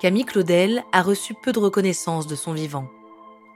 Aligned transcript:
Camille 0.00 0.24
Claudel 0.24 0.82
a 0.92 1.02
reçu 1.02 1.34
peu 1.34 1.52
de 1.52 1.58
reconnaissance 1.58 2.26
de 2.26 2.34
son 2.34 2.54
vivant. 2.54 2.86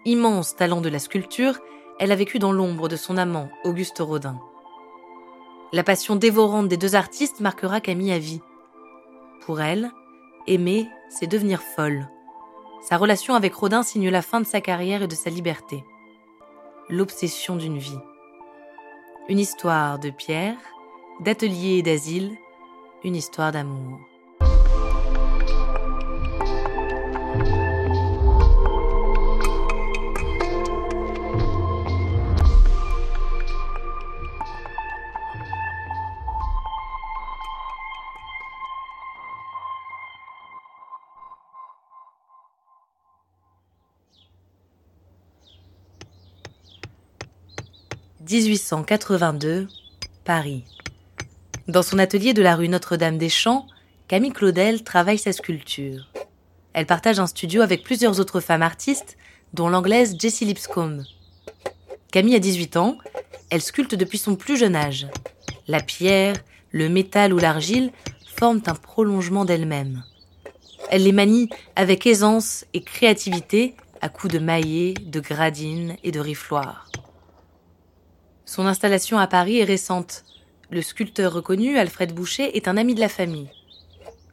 Immense 0.05 0.55
talent 0.55 0.83
de 0.83 0.91
la 0.91 0.99
sculpture, 0.99 1.59
elle 1.99 2.13
a 2.13 2.17
vécu 2.17 2.39
dans 2.39 2.53
l'ombre 2.53 2.87
de 2.87 2.97
son 2.97 3.17
amant, 3.17 3.49
Auguste 3.65 4.01
Rodin. 4.01 4.39
La 5.73 5.83
passion 5.83 6.17
dévorante 6.17 6.69
des 6.69 6.77
deux 6.77 6.97
artistes 6.97 7.41
marquera 7.41 7.81
Camille 7.81 8.13
à 8.13 8.19
vie. 8.19 8.43
Pour 9.41 9.63
elle, 9.63 9.91
aimer, 10.47 10.87
c'est 11.09 11.27
devenir 11.27 11.63
folle. 11.63 12.11
Sa 12.83 12.99
relation 12.99 13.35
avec 13.35 13.55
Rodin 13.55 13.83
signe 13.83 14.11
la 14.11 14.21
fin 14.21 14.43
de 14.43 14.47
sa 14.47 14.61
carrière 14.61 15.03
et 15.03 15.09
de 15.09 15.15
sa 15.15 15.31
liberté. 15.31 15.83
L'obsession 16.91 17.57
d'une 17.57 17.79
vie. 17.79 17.99
Une 19.31 19.39
histoire 19.39 19.99
de 19.99 20.11
pierre, 20.11 20.59
d'atelier 21.21 21.79
et 21.79 21.83
d'asile, 21.83 22.37
une 23.03 23.17
histoire 23.17 23.51
d'amour. 23.51 23.99
1882, 48.31 49.69
Paris. 50.25 50.65
Dans 51.69 51.83
son 51.83 51.99
atelier 51.99 52.33
de 52.33 52.43
la 52.43 52.57
rue 52.57 52.69
Notre-Dame-des-Champs, 52.69 53.67
Camille 54.09 54.33
Claudel 54.33 54.83
travaille 54.83 55.19
sa 55.19 55.33
sculpture. 55.33 56.11
Elle 56.73 56.87
partage 56.87 57.21
un 57.21 57.27
studio 57.27 57.61
avec 57.61 57.83
plusieurs 57.83 58.21
autres 58.21 58.41
femmes 58.41 58.63
artistes, 58.63 59.19
dont 59.53 59.69
l'anglaise 59.69 60.17
Jessie 60.19 60.47
Lipscomb. 60.47 61.05
Camille 62.13 62.37
a 62.37 62.41
18 62.41 62.79
ans, 62.79 62.97
elle 63.51 63.61
sculpte 63.61 63.95
depuis 63.95 64.19
son 64.19 64.37
plus 64.37 64.57
jeune 64.57 64.77
âge. 64.77 65.07
La 65.69 65.81
pierre, 65.81 66.37
le 66.71 66.89
métal 66.89 67.35
ou 67.35 67.39
l'argile 67.39 67.93
forment 68.37 68.63
un 68.67 68.75
prolongement 68.75 69.45
d'elle-même. 69.45 70.03
Elle 70.91 71.05
les 71.05 71.13
manie 71.13 71.51
avec 71.77 72.07
aisance 72.07 72.65
et 72.73 72.83
créativité 72.83 73.75
à 74.01 74.09
coups 74.09 74.33
de 74.33 74.39
maillets, 74.39 74.95
de 74.95 75.21
gradines 75.21 75.97
et 76.03 76.11
de 76.11 76.21
rifloirs. 76.21 76.91
Son 78.47 78.67
installation 78.67 79.19
à 79.19 79.27
Paris 79.27 79.59
est 79.59 79.65
récente. 79.65 80.25
Le 80.71 80.83
sculpteur 80.83 81.33
reconnu, 81.33 81.79
Alfred 81.79 82.15
Boucher, 82.15 82.57
est 82.57 82.69
un 82.69 82.77
ami 82.77 82.95
de 82.95 83.01
la 83.01 83.09
famille. 83.09 83.49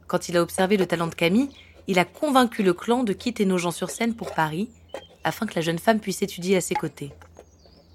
Quand 0.06 0.28
il 0.28 0.36
a 0.36 0.42
observé 0.42 0.76
le 0.76 0.86
talent 0.86 1.06
de 1.06 1.14
Camille, 1.14 1.48
il 1.86 1.98
a 1.98 2.04
convaincu 2.04 2.62
le 2.62 2.74
clan 2.74 3.04
de 3.04 3.12
quitter 3.12 3.46
Nogent-sur-Seine 3.46 4.14
pour 4.14 4.34
Paris, 4.34 4.68
afin 5.24 5.46
que 5.46 5.54
la 5.54 5.62
jeune 5.62 5.78
femme 5.78 6.00
puisse 6.00 6.22
étudier 6.22 6.56
à 6.56 6.60
ses 6.60 6.74
côtés. 6.74 7.12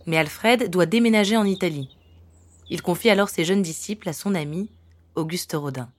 Mais 0.07 0.17
Alfred 0.17 0.69
doit 0.69 0.85
déménager 0.85 1.37
en 1.37 1.45
Italie. 1.45 1.95
Il 2.69 2.81
confie 2.81 3.09
alors 3.09 3.29
ses 3.29 3.45
jeunes 3.45 3.61
disciples 3.61 4.09
à 4.09 4.13
son 4.13 4.33
ami, 4.35 4.69
Auguste 5.15 5.53
Rodin. 5.53 5.89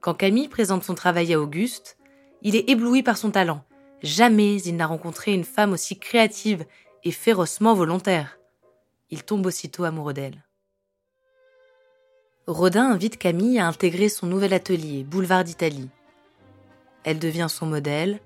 Quand 0.00 0.14
Camille 0.14 0.48
présente 0.48 0.84
son 0.84 0.94
travail 0.94 1.32
à 1.32 1.40
Auguste, 1.40 1.96
il 2.42 2.56
est 2.56 2.68
ébloui 2.68 3.02
par 3.02 3.16
son 3.16 3.30
talent. 3.30 3.64
Jamais 4.02 4.60
il 4.62 4.76
n'a 4.76 4.86
rencontré 4.86 5.32
une 5.32 5.44
femme 5.44 5.72
aussi 5.72 5.98
créative 5.98 6.64
et 7.06 7.12
férocement 7.12 7.72
volontaire. 7.72 8.36
Il 9.10 9.22
tombe 9.22 9.46
aussitôt 9.46 9.84
amoureux 9.84 10.12
d'elle. 10.12 10.42
Rodin 12.48 12.90
invite 12.90 13.16
Camille 13.16 13.60
à 13.60 13.68
intégrer 13.68 14.08
son 14.08 14.26
nouvel 14.26 14.52
atelier, 14.52 15.04
Boulevard 15.04 15.44
d'Italie. 15.44 15.88
Elle 17.04 17.20
devient 17.20 17.46
son 17.48 17.66
modèle, 17.66 18.18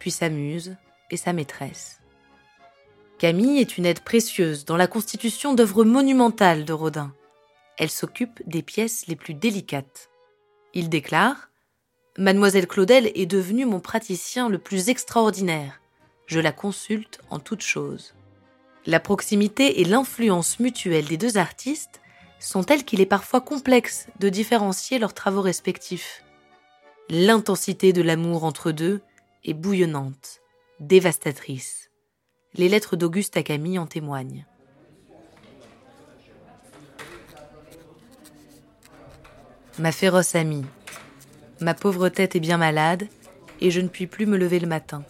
puis 0.00 0.10
sa 0.10 0.28
muse 0.28 0.74
et 1.12 1.16
sa 1.16 1.32
maîtresse. 1.32 2.00
Camille 3.18 3.60
est 3.60 3.78
une 3.78 3.86
aide 3.86 4.00
précieuse 4.00 4.64
dans 4.64 4.76
la 4.76 4.88
constitution 4.88 5.54
d'œuvres 5.54 5.84
monumentales 5.84 6.64
de 6.64 6.72
Rodin. 6.72 7.14
Elle 7.78 7.90
s'occupe 7.90 8.42
des 8.44 8.62
pièces 8.62 9.06
les 9.06 9.14
plus 9.14 9.34
délicates. 9.34 10.10
Il 10.74 10.88
déclare 10.88 11.48
Mademoiselle 12.18 12.66
Claudel 12.66 13.12
est 13.14 13.26
devenue 13.26 13.66
mon 13.66 13.78
praticien 13.78 14.48
le 14.48 14.58
plus 14.58 14.88
extraordinaire. 14.88 15.80
Je 16.26 16.40
la 16.40 16.52
consulte 16.52 17.20
en 17.30 17.38
toutes 17.38 17.62
choses. 17.62 18.14
La 18.84 19.00
proximité 19.00 19.80
et 19.80 19.84
l'influence 19.84 20.58
mutuelle 20.58 21.06
des 21.06 21.16
deux 21.16 21.38
artistes 21.38 22.00
sont 22.38 22.64
telles 22.64 22.84
qu'il 22.84 23.00
est 23.00 23.06
parfois 23.06 23.40
complexe 23.40 24.08
de 24.18 24.28
différencier 24.28 24.98
leurs 24.98 25.14
travaux 25.14 25.40
respectifs. 25.40 26.24
L'intensité 27.08 27.92
de 27.92 28.02
l'amour 28.02 28.44
entre 28.44 28.72
deux 28.72 29.00
est 29.44 29.54
bouillonnante, 29.54 30.40
dévastatrice. 30.80 31.90
Les 32.54 32.68
lettres 32.68 32.96
d'Auguste 32.96 33.36
à 33.36 33.42
Camille 33.42 33.78
en 33.78 33.86
témoignent. 33.86 34.46
Ma 39.78 39.92
féroce 39.92 40.34
amie, 40.34 40.64
ma 41.60 41.74
pauvre 41.74 42.08
tête 42.08 42.34
est 42.34 42.40
bien 42.40 42.56
malade 42.56 43.08
et 43.60 43.70
je 43.70 43.80
ne 43.80 43.88
puis 43.88 44.06
plus 44.06 44.26
me 44.26 44.36
lever 44.36 44.58
le 44.58 44.66
matin. 44.66 45.04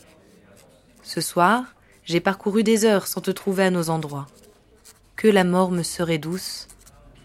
Ce 1.06 1.21
soir, 1.21 1.62
j'ai 2.03 2.19
parcouru 2.19 2.65
des 2.65 2.84
heures 2.84 3.06
sans 3.06 3.21
te 3.21 3.31
trouver 3.31 3.62
à 3.62 3.71
nos 3.71 3.91
endroits. 3.91 4.27
Que 5.15 5.28
la 5.28 5.44
mort 5.44 5.71
me 5.71 5.84
serait 5.84 6.19
douce, 6.19 6.67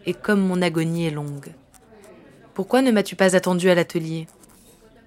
et 0.05 0.13
comme 0.13 0.39
mon 0.39 0.61
agonie 0.61 1.07
est 1.07 1.11
longue. 1.11 1.51
Pourquoi 2.53 2.83
ne 2.83 2.91
m'as-tu 2.91 3.15
pas 3.15 3.35
attendu 3.35 3.71
à 3.71 3.75
l'atelier? 3.75 4.27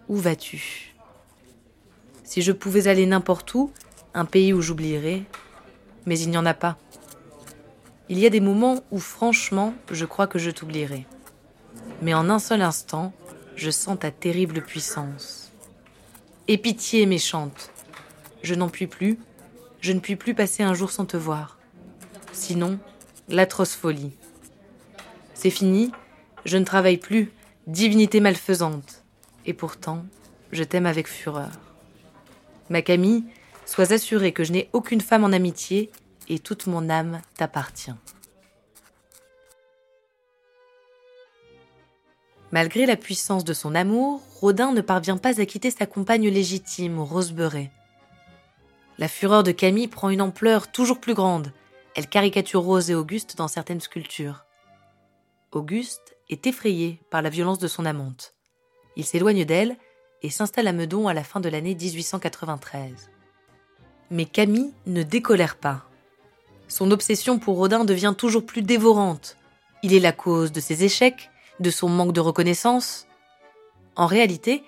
Où 0.08 0.16
vas-tu? 0.16 0.92
Si 2.24 2.42
je 2.42 2.50
pouvais 2.50 2.88
aller 2.88 3.06
n'importe 3.06 3.54
où, 3.54 3.70
un 4.12 4.24
pays 4.24 4.52
où 4.52 4.60
j'oublierais, 4.60 5.22
mais 6.04 6.18
il 6.18 6.30
n'y 6.30 6.36
en 6.36 6.44
a 6.44 6.52
pas. 6.52 6.76
Il 8.08 8.18
y 8.18 8.26
a 8.26 8.30
des 8.30 8.40
moments 8.40 8.82
où 8.90 8.98
franchement 8.98 9.72
je 9.92 10.04
crois 10.04 10.26
que 10.26 10.40
je 10.40 10.50
t'oublierai. 10.50 11.06
Mais 12.02 12.12
en 12.12 12.28
un 12.28 12.40
seul 12.40 12.60
instant, 12.60 13.12
je 13.54 13.70
sens 13.70 14.00
ta 14.00 14.10
terrible 14.10 14.62
puissance. 14.62 15.52
Et 16.48 16.58
pitié 16.58 17.06
méchante, 17.06 17.70
je 18.44 18.54
n'en 18.54 18.68
puis 18.68 18.86
plus, 18.86 19.18
je 19.80 19.92
ne 19.92 20.00
puis 20.00 20.16
plus 20.16 20.34
passer 20.34 20.62
un 20.62 20.74
jour 20.74 20.90
sans 20.90 21.06
te 21.06 21.16
voir. 21.16 21.58
Sinon, 22.32 22.78
l'atroce 23.28 23.74
folie. 23.74 24.12
C'est 25.32 25.50
fini, 25.50 25.90
je 26.44 26.58
ne 26.58 26.64
travaille 26.64 26.98
plus, 26.98 27.32
divinité 27.66 28.20
malfaisante. 28.20 29.02
Et 29.46 29.54
pourtant, 29.54 30.04
je 30.52 30.62
t'aime 30.62 30.86
avec 30.86 31.08
fureur. 31.08 31.50
Ma 32.68 32.82
Camille, 32.82 33.24
sois 33.66 33.92
assurée 33.92 34.32
que 34.32 34.44
je 34.44 34.52
n'ai 34.52 34.68
aucune 34.72 35.00
femme 35.00 35.24
en 35.24 35.32
amitié 35.32 35.90
et 36.28 36.38
toute 36.38 36.66
mon 36.66 36.90
âme 36.90 37.20
t'appartient. 37.36 37.94
Malgré 42.52 42.86
la 42.86 42.96
puissance 42.96 43.44
de 43.44 43.54
son 43.54 43.74
amour, 43.74 44.20
Rodin 44.40 44.72
ne 44.72 44.80
parvient 44.80 45.16
pas 45.16 45.40
à 45.40 45.46
quitter 45.46 45.70
sa 45.70 45.86
compagne 45.86 46.28
légitime, 46.28 47.00
Rose 47.00 47.32
la 48.98 49.08
fureur 49.08 49.42
de 49.42 49.52
Camille 49.52 49.88
prend 49.88 50.10
une 50.10 50.22
ampleur 50.22 50.70
toujours 50.70 51.00
plus 51.00 51.14
grande. 51.14 51.52
Elle 51.96 52.08
caricature 52.08 52.62
Rose 52.62 52.90
et 52.90 52.94
Auguste 52.94 53.36
dans 53.36 53.48
certaines 53.48 53.80
sculptures. 53.80 54.44
Auguste 55.52 56.16
est 56.28 56.46
effrayé 56.46 57.00
par 57.10 57.22
la 57.22 57.30
violence 57.30 57.58
de 57.58 57.68
son 57.68 57.84
amante. 57.86 58.34
Il 58.96 59.04
s'éloigne 59.04 59.44
d'elle 59.44 59.76
et 60.22 60.30
s'installe 60.30 60.68
à 60.68 60.72
Meudon 60.72 61.08
à 61.08 61.14
la 61.14 61.24
fin 61.24 61.40
de 61.40 61.48
l'année 61.48 61.74
1893. 61.74 63.10
Mais 64.10 64.24
Camille 64.24 64.72
ne 64.86 65.02
décolère 65.02 65.56
pas. 65.56 65.84
Son 66.68 66.90
obsession 66.90 67.38
pour 67.38 67.56
Rodin 67.56 67.84
devient 67.84 68.14
toujours 68.16 68.46
plus 68.46 68.62
dévorante. 68.62 69.36
Il 69.82 69.92
est 69.92 70.00
la 70.00 70.12
cause 70.12 70.50
de 70.50 70.60
ses 70.60 70.84
échecs, 70.84 71.30
de 71.60 71.70
son 71.70 71.88
manque 71.88 72.12
de 72.12 72.20
reconnaissance. 72.20 73.06
En 73.96 74.06
réalité, 74.06 74.62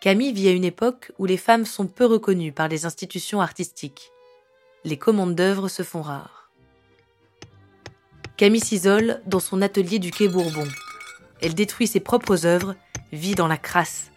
Camille 0.00 0.32
vit 0.32 0.48
à 0.48 0.52
une 0.52 0.64
époque 0.64 1.12
où 1.18 1.26
les 1.26 1.36
femmes 1.36 1.66
sont 1.66 1.86
peu 1.86 2.06
reconnues 2.06 2.52
par 2.52 2.68
les 2.68 2.86
institutions 2.86 3.42
artistiques. 3.42 4.12
les 4.82 4.96
commandes 4.96 5.34
d'œuvres 5.34 5.68
se 5.68 5.82
font 5.82 6.00
rares. 6.00 6.50
Camille 8.38 8.64
s'isole 8.64 9.20
dans 9.26 9.40
son 9.40 9.60
atelier 9.60 9.98
du 9.98 10.10
quai 10.10 10.26
Bourbon. 10.26 10.66
Elle 11.42 11.54
détruit 11.54 11.86
ses 11.86 12.00
propres 12.00 12.46
œuvres, 12.46 12.74
vit 13.12 13.34
dans 13.34 13.46
la 13.46 13.58
crasse. 13.58 14.10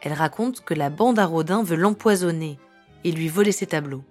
Elle 0.00 0.12
raconte 0.12 0.60
que 0.60 0.74
la 0.74 0.90
bande 0.90 1.18
à 1.18 1.26
Rodin 1.26 1.64
veut 1.64 1.74
l'empoisonner 1.74 2.60
et 3.02 3.10
lui 3.10 3.26
voler 3.26 3.50
ses 3.50 3.66
tableaux. 3.66 4.04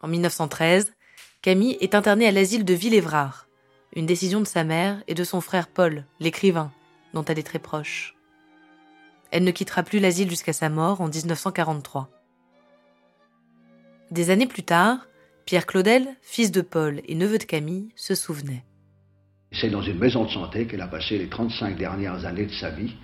En 0.00 0.06
1913, 0.06 0.92
Camille 1.42 1.76
est 1.80 1.96
internée 1.96 2.28
à 2.28 2.32
l'asile 2.32 2.64
de 2.64 2.74
Villévrard, 2.74 3.48
une 3.96 4.06
décision 4.06 4.38
de 4.38 4.46
sa 4.46 4.62
mère 4.62 5.02
et 5.08 5.14
de 5.14 5.24
son 5.24 5.40
frère 5.40 5.66
Paul, 5.66 6.04
l'écrivain, 6.20 6.70
dont 7.14 7.24
elle 7.24 7.38
est 7.38 7.46
très 7.46 7.58
proche. 7.58 8.14
Elle 9.30 9.44
ne 9.44 9.50
quittera 9.50 9.82
plus 9.82 9.98
l'asile 9.98 10.30
jusqu'à 10.30 10.52
sa 10.52 10.68
mort 10.68 11.00
en 11.00 11.08
1943. 11.08 12.08
Des 14.10 14.30
années 14.30 14.46
plus 14.46 14.62
tard, 14.62 15.06
Pierre 15.44 15.66
Claudel, 15.66 16.06
fils 16.22 16.50
de 16.50 16.62
Paul 16.62 17.00
et 17.06 17.14
neveu 17.14 17.38
de 17.38 17.44
Camille, 17.44 17.90
se 17.94 18.14
souvenait. 18.14 18.64
C'est 19.52 19.70
dans 19.70 19.82
une 19.82 19.98
maison 19.98 20.24
de 20.24 20.30
santé 20.30 20.66
qu'elle 20.66 20.80
a 20.80 20.88
passé 20.88 21.18
les 21.18 21.28
35 21.28 21.76
dernières 21.76 22.24
années 22.24 22.46
de 22.46 22.52
sa 22.52 22.70
vie, 22.70 22.94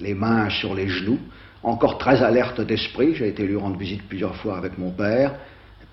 les 0.00 0.14
mains 0.14 0.48
sur 0.50 0.74
les 0.74 0.88
genoux, 0.88 1.18
encore 1.62 1.98
très 1.98 2.22
alerte 2.22 2.60
d'esprit. 2.60 3.14
J'ai 3.14 3.28
été 3.28 3.46
lui 3.46 3.56
rendre 3.56 3.78
visite 3.78 4.02
plusieurs 4.08 4.36
fois 4.36 4.58
avec 4.58 4.78
mon 4.78 4.90
père, 4.90 5.38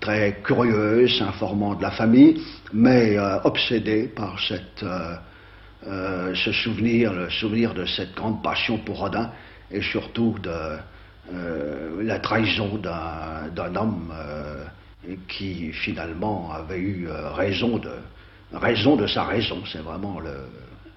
très 0.00 0.40
curieuse, 0.42 1.18
s'informant 1.18 1.74
de 1.74 1.82
la 1.82 1.90
famille, 1.90 2.40
mais 2.72 3.18
euh, 3.18 3.40
obsédée 3.44 4.08
par 4.08 4.38
cette, 4.40 4.82
euh, 4.82 5.16
euh, 5.86 6.34
ce 6.34 6.52
souvenir, 6.52 7.12
le 7.12 7.30
souvenir 7.30 7.72
de 7.72 7.86
cette 7.86 8.14
grande 8.14 8.42
passion 8.42 8.78
pour 8.78 8.98
Rodin 8.98 9.32
et 9.70 9.80
surtout 9.80 10.36
de 10.42 10.76
euh, 11.32 12.02
la 12.02 12.18
trahison 12.18 12.76
d'un 12.76 13.76
homme 13.76 14.12
euh, 14.14 14.64
qui 15.26 15.72
finalement 15.72 16.52
avait 16.52 16.78
eu 16.78 17.08
raison 17.34 17.78
de 17.78 19.06
sa 19.06 19.24
raison. 19.24 19.62
C'est 19.72 19.78
vraiment 19.78 20.20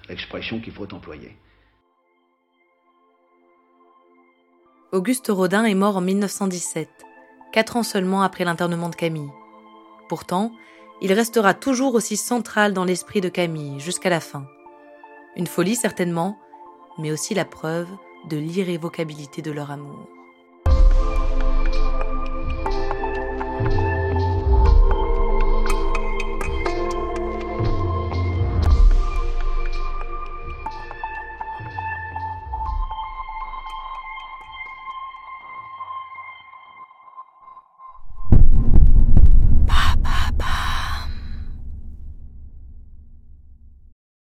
l'expression 0.08 0.60
qu'il 0.60 0.74
faut 0.74 0.92
employer. 0.92 1.34
Auguste 4.92 5.28
Rodin 5.28 5.64
est 5.64 5.74
mort 5.74 5.96
en 5.96 6.02
1917, 6.02 6.88
quatre 7.52 7.76
ans 7.76 7.82
seulement 7.82 8.22
après 8.22 8.44
l'internement 8.44 8.90
de 8.90 8.94
Camille. 8.94 9.30
Pourtant, 10.10 10.52
il 11.00 11.12
restera 11.12 11.54
toujours 11.54 11.94
aussi 11.94 12.16
central 12.18 12.74
dans 12.74 12.84
l'esprit 12.84 13.20
de 13.22 13.30
Camille 13.30 13.80
jusqu'à 13.80 14.10
la 14.10 14.20
fin. 14.20 14.46
Une 15.36 15.46
folie 15.48 15.74
certainement, 15.74 16.38
mais 16.98 17.10
aussi 17.10 17.34
la 17.34 17.44
preuve 17.44 17.88
de 18.28 18.36
l'irrévocabilité 18.36 19.42
de 19.42 19.50
leur 19.50 19.70
amour. 19.70 20.06